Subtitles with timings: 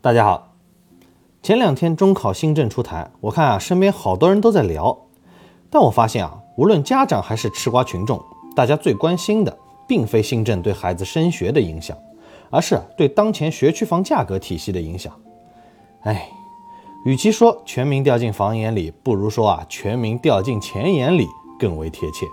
[0.00, 0.54] 大家好，
[1.42, 4.96] 前两天中考新政出台，我看啊，身边好多人都在聊，
[5.70, 8.22] 但我发现啊，无论家长还是吃瓜群众，
[8.54, 9.58] 大家最关心的
[9.88, 11.98] 并非新政对孩子升学的影响，
[12.48, 15.12] 而是对当前学区房价格体系的影响。
[16.02, 16.30] 哎，
[17.04, 21.26] 与其说全民掉进房眼里，不如说啊，全民掉进钱眼里
[21.58, 22.24] 更为贴切。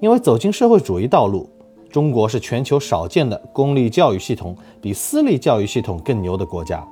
[0.00, 1.50] 因为走进社会主义道路。
[1.90, 6.86] 中国是全球少见的公立教育系统比私立教育系统更牛的国家，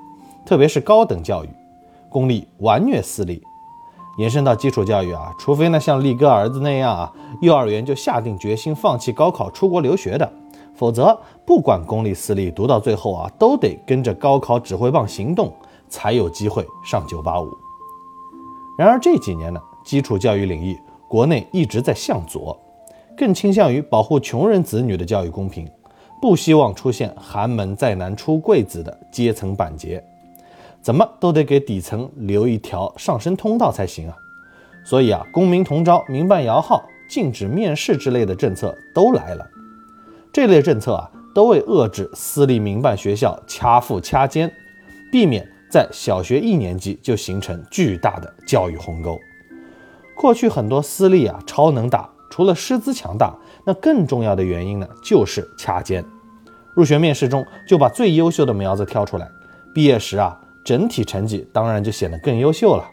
[0.47, 1.49] 特别是高等教育，
[2.09, 3.43] 公立完虐私立，
[4.19, 10.33] 延伸到基础教育啊，除非呢像力哥儿子那样啊，幼儿园就下定决心放弃高考出国留学的，
[10.75, 15.53] 否则不管公立私立，读到最后啊，都得跟着高考指挥棒行动，
[15.89, 17.49] 才有机会上九八五。
[18.79, 22.59] 然而这几年呢，基础教育领域国内一直在向左。
[23.17, 25.69] 更倾向于保护穷人子女的教育公平，
[26.21, 30.03] 不希望出现寒门再难出贵子的阶层板结，
[30.83, 34.17] 怎么都得给底层留一条上升通道才行啊！
[34.85, 39.49] 所以啊，公民同招、民办摇号、禁止面试之类的政策都来了。
[40.33, 44.53] 这类政策啊，都为遏制私立民办学校掐富掐尖，
[45.13, 49.19] 避免在小学一年级就形成巨大的教育鸿沟。
[50.17, 52.11] 过去很多私立啊，超能打。
[52.35, 53.33] 除了师资强大，
[53.65, 56.05] 那更重要的原因呢，就是掐尖。
[56.75, 59.31] 入学面试中就把最优秀的苗子挑出来，
[59.73, 62.91] 毕业时啊，整体成绩当然就显得更优秀了。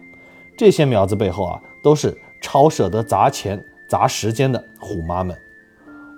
[0.55, 5.35] 这些苗子背后啊，都是超舍得砸钱砸时间的虎妈们。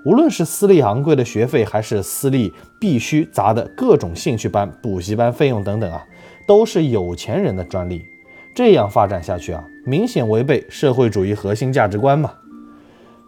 [0.06, 6.06] 无论是私立昂贵的学费，还是私立必须砸的各种兴趣班、补习班费用等等啊，
[6.46, 8.06] 都是有钱人的专利。
[8.54, 12.34] 这样发展下去啊，明显违背社会主义核心价值观嘛。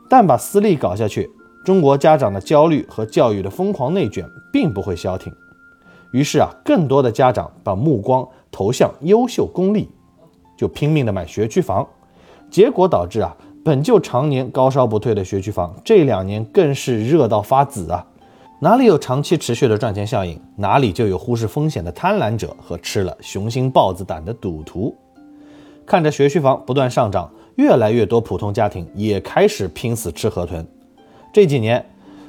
[0.10, 1.30] 但把私立搞下去，
[1.64, 5.34] 中国家长的焦虑和教育的疯狂内卷并不会消停。
[6.12, 9.90] 于是啊，更多的家长把目光投向优秀公立，
[10.56, 11.86] 就拼命的买学区房。
[12.50, 18.06] 结果导致啊，本就常年高烧不退的学区房，这两年更是热到发紫啊！
[18.62, 24.96] 哪里有长期持续的赚钱效应，哪里就有忽视风险的贪婪者和吃了雄心豹子胆的赌徒。
[25.86, 27.30] 看着学区房不断上涨。
[27.56, 30.66] 越来越多普通家庭也开始拼死吃河豚。
[31.34, 31.86] 这几年，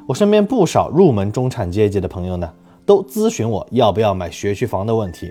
[0.06, 2.52] 我身边不少入门中产阶级的朋友呢，
[2.84, 5.30] 都咨询我要不要买学区房的问题。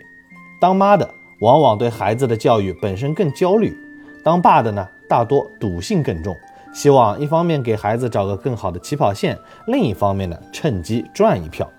[0.59, 1.09] 当妈的
[1.41, 3.75] 往往对孩子的教育本身更焦虑，
[4.23, 6.33] 当爸的呢，大多赌性更重，
[6.73, 11.69] 希望一方面给孩子找个更好的起跑线，另一方面呢，趁机赚一票。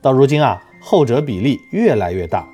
[0.00, 2.46] 到如今啊，后者比例越来越大。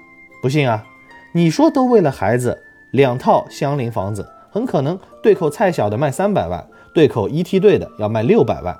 [0.43, 0.85] 不信啊，
[1.33, 4.27] 你说都为了孩子，两套相邻房子。
[4.55, 8.79] 很可能对口菜小的卖三百万，对口一梯队的要卖六百万。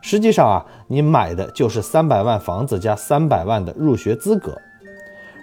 [0.00, 4.60] 实际上啊，你买的就是三百万房子加三百万的入学资格。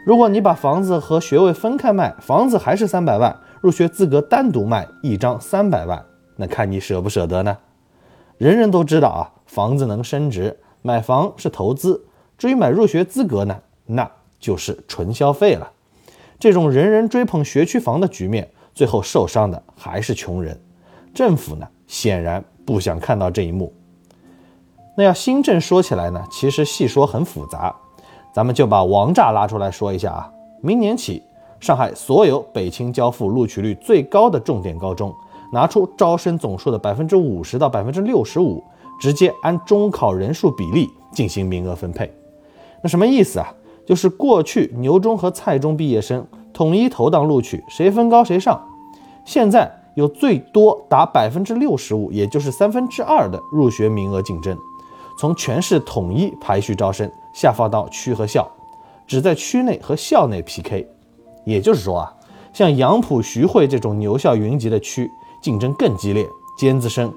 [0.05, 6.03] 如果你把房子和学位分开卖，房子还是三百万，入学资格单独卖一张三百万，
[6.35, 7.57] 那看你舍不舍得呢？
[8.37, 12.07] 人人都知道啊，房子能升值，买房是投资。
[12.37, 15.71] 至于买入学资格呢，那就是纯消费了。
[16.37, 18.49] 这种人人追捧学区房的局面。
[18.73, 20.59] 最后受伤的还是穷人，
[21.13, 23.71] 政府呢显然不想看到这一幕。
[24.97, 27.73] 那要新政说起来呢，其实细说很复杂，
[28.33, 30.31] 咱们就把王炸拉出来说一下啊。
[30.61, 31.21] 明年起，
[31.59, 35.13] 上海所有北清交付录取率最高的重点高中，
[35.53, 38.63] 拿出招生总数的百分之五十到百分之六十五，
[38.99, 42.11] 直接按中考人数比例进行名额分配。
[42.81, 43.53] 那什么意思啊？
[43.85, 46.25] 就是过去牛中和蔡中毕业生。
[46.61, 48.63] 统一投档录取，谁分高谁上。
[49.25, 54.55] 现在有最多达百分之六十五，也就是三分之二的入学名额竞争，
[55.17, 58.47] 从全市统一排序招生下放到区和校，
[59.07, 60.87] 只在区内和校内 PK。
[61.45, 62.13] 也就是说啊，
[62.53, 65.09] 像杨浦、徐汇这种牛校云集的区，
[65.41, 66.27] 竞争更激烈，
[66.59, 67.11] 尖子生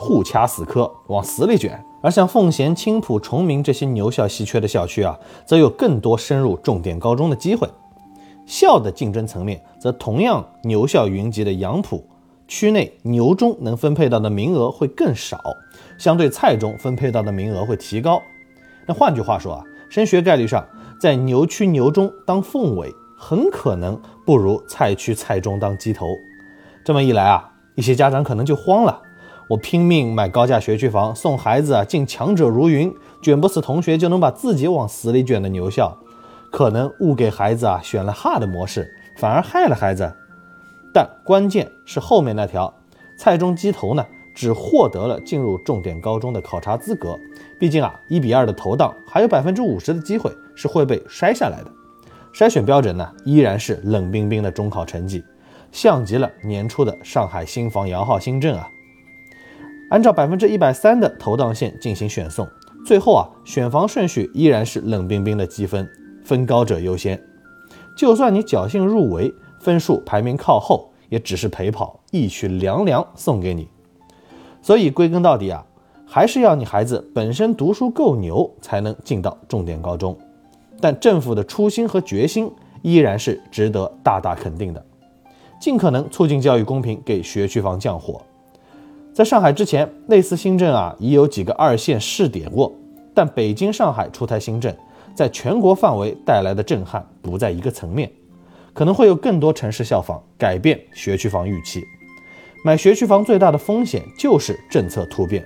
[0.00, 1.70] 互掐死磕，往死里卷；
[2.02, 5.16] 而像奉贤、青浦、崇明这些牛校稀缺的校区啊，
[5.46, 7.68] 则有更多升入重点高中的机会。
[8.48, 12.02] 校的竞争层面，则同样牛校云集的杨浦
[12.48, 15.38] 区内，牛中能分配到的名额会更少，
[15.98, 18.22] 相对菜中分配到的名额会提高。
[18.86, 20.66] 那换句话说啊，升学概率上，
[20.98, 26.06] 在牛区牛中当凤尾，很可能不如菜区菜中当鸡头。
[26.82, 29.02] 这么一来啊，一些家长可能就慌了：
[29.50, 32.90] 我拼命买高价学区房，送孩子啊进强者如云，
[33.20, 35.98] 卷不死同学就能把自己往死里卷的牛校。
[36.50, 40.12] 可能误给孩子啊选了 hard 模式，反而害了孩子。
[40.92, 42.72] 但关键是后面那条
[43.18, 44.04] 蔡中鸡头呢，
[44.34, 47.18] 只获得了进入重点高中的考察资格。
[47.58, 51.70] 毕竟啊，一比二的投档，还有百分之五十的机会是会被筛下来的。
[52.32, 55.24] 筛选标准呢依然是冷冰冰的中考成绩，
[55.72, 58.68] 像极了年初的上海新房摇号新政啊。
[59.90, 62.46] 按照百分之一百三的投档线进行选送，
[62.86, 65.88] 最后啊选房顺序依然是冷冰冰的积分，
[66.28, 67.18] 分高者优先。
[67.96, 73.66] 就算你侥幸入围，分数排名靠后，也只是陪跑，一曲凉凉送给你。
[74.60, 75.64] 所以归根到底啊，
[76.06, 80.14] 还是要你孩子本身读书够牛，才能进到重点高中。
[80.82, 82.52] 但政府的初心和决心
[82.82, 84.84] 依然是值得大大肯定的，
[85.58, 88.20] 尽可能促进教育公平，给学区房降火。
[89.14, 92.70] 在上海之前，类似新政啊已有几个二线试点过，
[93.14, 94.72] 但北京、上海出台新政，
[95.18, 98.08] 在全国范围带来的震撼不在一个层面，
[98.72, 101.82] 可能会有更多城市效仿，改变学区房预期。
[102.64, 105.44] 买学区房最大的风险就是政策突变，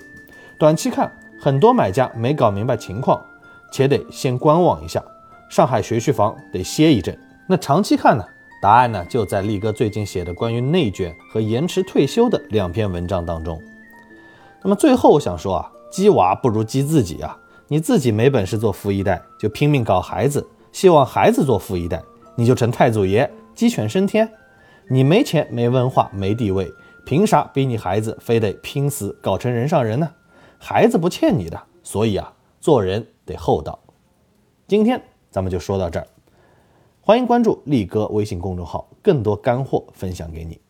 [0.59, 1.11] 短期看
[1.41, 3.19] 很多买家没搞明白情况，
[3.71, 5.03] 且得先观望一下。
[5.49, 7.17] 上海学区房得歇一阵，
[7.49, 8.23] 那长期看呢？
[8.61, 13.59] 答案呢就在力哥最近写的关于内卷和延迟退休的两篇文章当中。
[14.61, 17.35] 那么最后我想说啊，鸡娃不如鸡自己啊！
[17.73, 21.99] 你自己没本事做富一代，就拼命搞孩子，希望孩子做富一代，
[22.35, 24.31] 你就成太祖爷，鸡犬升天。
[24.91, 26.71] 你没钱、没文化、没地位，
[27.03, 30.07] 凭啥逼你孩子非得拼死搞成人上人呢？
[30.59, 33.79] 孩子不欠你的，所以啊，做人得厚道。
[34.67, 35.01] 今天。
[35.31, 36.05] 咱们就说到这儿，
[37.01, 40.61] 欢迎关注力哥微信公众号，更多干货分享给你。